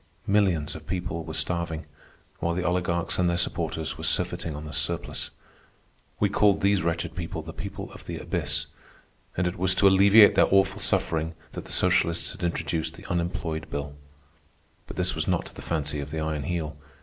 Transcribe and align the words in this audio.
Millions 0.25 0.73
of 0.73 0.87
people 0.87 1.23
were 1.23 1.31
starving, 1.35 1.85
while 2.39 2.55
the 2.55 2.63
oligarchs 2.63 3.19
and 3.19 3.29
their 3.29 3.37
supporters 3.37 3.99
were 3.99 4.03
surfeiting 4.03 4.55
on 4.55 4.65
the 4.65 4.73
surplus. 4.73 5.29
We 6.19 6.27
called 6.27 6.61
these 6.61 6.81
wretched 6.81 7.13
people 7.15 7.43
the 7.43 7.53
people 7.53 7.91
of 7.93 8.07
the 8.07 8.17
abyss, 8.17 8.65
and 9.37 9.45
it 9.45 9.59
was 9.59 9.75
to 9.75 9.87
alleviate 9.87 10.33
their 10.33 10.47
awful 10.51 10.79
suffering 10.81 11.35
that 11.51 11.65
the 11.65 11.71
socialists 11.71 12.31
had 12.31 12.43
introduced 12.43 12.95
the 12.95 13.05
unemployed 13.11 13.69
bill. 13.69 13.93
But 14.87 14.97
this 14.97 15.13
was 15.13 15.27
not 15.27 15.45
to 15.45 15.53
the 15.55 15.61
fancy 15.61 15.99
of 15.99 16.09
the 16.09 16.19
Iron 16.19 16.45
Heel. 16.45 16.75